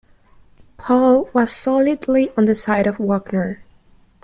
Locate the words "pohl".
0.77-1.29